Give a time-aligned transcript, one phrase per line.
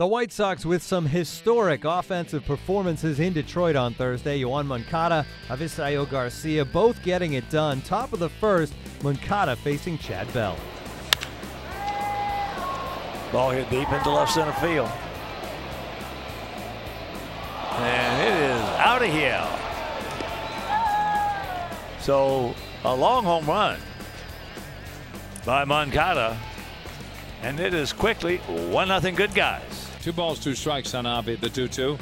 [0.00, 4.40] The White Sox with some historic offensive performances in Detroit on Thursday.
[4.40, 7.82] Yoan Moncada, Avisail Garcia both getting it done.
[7.82, 10.56] Top of the first, Moncada facing Chad Bell.
[13.30, 14.88] Ball hit deep into left center field.
[17.72, 19.46] And it is out of here.
[22.00, 22.54] So
[22.84, 23.78] a long home run
[25.44, 26.38] by Moncada.
[27.42, 29.69] And it is quickly 1 0 good guys.
[30.02, 31.98] Two balls, two strikes on Avi, the 2 2.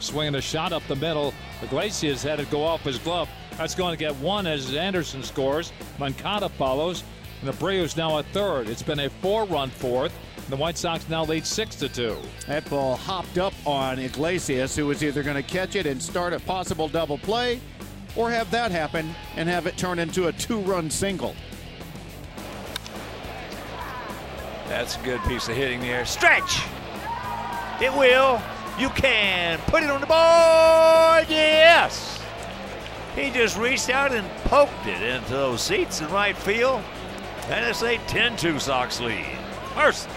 [0.00, 1.34] Swinging a shot up the middle.
[1.62, 3.28] Iglesias had it go off his glove.
[3.58, 5.72] That's going to get one as Anderson scores.
[5.98, 7.04] Moncada follows.
[7.40, 8.68] And Abreu's now at third.
[8.68, 10.12] It's been a four run fourth.
[10.48, 12.16] The White Sox now lead 6 to 2.
[12.46, 16.32] That ball hopped up on Iglesias, who was either going to catch it and start
[16.32, 17.60] a possible double play
[18.16, 21.34] or have that happen and have it turn into a two run single.
[24.68, 26.04] That's a good piece of hitting there.
[26.06, 26.62] Stretch!
[27.82, 28.40] It will.
[28.78, 31.26] You can put it on the board.
[31.28, 32.22] Yes.
[33.16, 36.80] He just reached out and poked it into those seats in right field.
[37.48, 39.26] And it's a 10 2 Sox lead.
[39.74, 40.08] Mercy.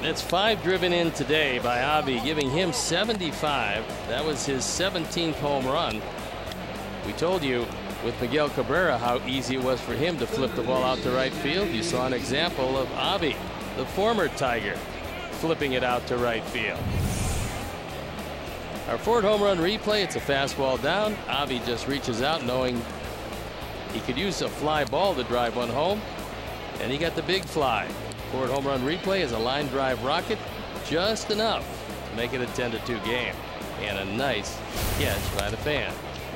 [0.00, 3.84] That's five driven in today by Avi, giving him 75.
[4.08, 6.00] That was his 17th home run.
[7.04, 7.66] We told you
[8.04, 11.10] with Miguel Cabrera how easy it was for him to flip the ball out to
[11.10, 11.68] right field.
[11.68, 13.36] You saw an example of Avi,
[13.76, 14.76] the former Tiger,
[15.32, 16.78] flipping it out to right field.
[18.88, 21.14] Our Ford home run replay, it's a fastball down.
[21.28, 22.80] Avi just reaches out knowing
[23.92, 26.00] he could use a fly ball to drive one home.
[26.80, 27.86] And he got the big fly.
[28.30, 30.38] Ford home run replay is a line drive rocket,
[30.86, 31.66] just enough
[32.10, 33.34] to make it a 10 to 2 game.
[33.80, 34.56] And a nice
[34.98, 35.92] catch by the fan.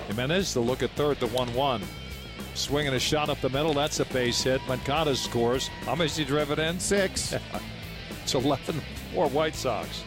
[0.09, 1.83] Jimenez, the look at third, the 1 1.
[2.55, 3.73] Swinging a shot up the middle.
[3.73, 4.61] That's a base hit.
[4.69, 5.69] Moncada scores.
[5.85, 6.79] How much he driven in?
[6.79, 7.35] Six.
[8.23, 8.81] it's 11
[9.15, 10.05] 4 White Sox.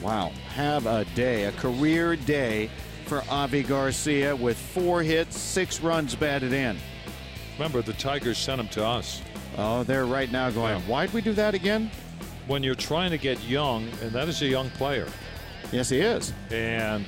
[0.00, 0.32] Wow.
[0.54, 2.70] Have a day, a career day
[3.06, 6.76] for Avi Garcia with four hits, six runs batted in.
[7.58, 9.20] Remember, the Tigers sent him to us.
[9.58, 10.80] Oh, they're right now going, Yeah.
[10.82, 11.90] why'd we do that again?
[12.46, 15.06] When you're trying to get young, and that is a young player,
[15.72, 16.32] Yes, he is.
[16.50, 17.04] and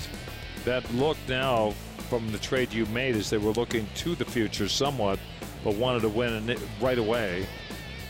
[0.65, 1.75] that look now
[2.09, 5.19] from the trade you made is they were looking to the future somewhat,
[5.63, 7.47] but wanted to win right away.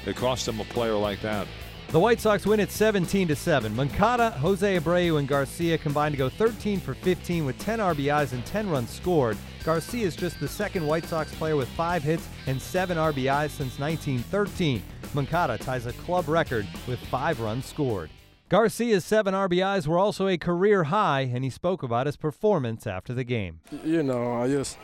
[0.07, 1.49] It cost them a player like that.
[1.89, 3.75] The White Sox win at 17 to 7.
[3.75, 8.45] Moncada, Jose Abreu, and Garcia combined to go 13 for 15 with 10 RBIs and
[8.47, 9.37] 10 runs scored.
[9.65, 13.79] Garcia is just the second White Sox player with 5 hits and 7 RBIs since
[13.79, 14.83] 1913.
[15.15, 18.11] Moncada ties a club record with 5 runs scored.
[18.55, 23.13] Garcia's 7 RBIs were also a career high, and he spoke about his performance after
[23.13, 23.59] the game.
[23.85, 24.79] you know, I just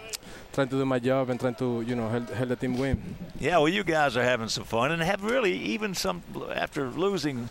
[0.53, 3.01] trying to do my job and trying to, you know, help, help the team win.
[3.39, 6.21] Yeah, well, you guys are having some fun and have really even some
[6.53, 7.49] after losing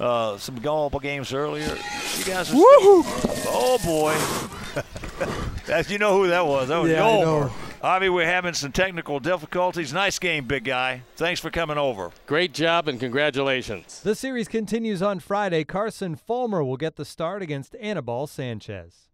[0.00, 1.76] uh, some golf games earlier.
[2.16, 2.54] You guys are.
[2.56, 4.14] Oh boy,
[5.66, 6.68] that you know who that was?
[6.68, 7.52] That was Yeah, I know.
[7.84, 9.92] Avi, we're having some technical difficulties.
[9.92, 11.02] Nice game, big guy.
[11.16, 12.12] Thanks for coming over.
[12.26, 14.00] Great job and congratulations.
[14.00, 15.64] The series continues on Friday.
[15.64, 19.10] Carson Fulmer will get the start against Anibal Sanchez.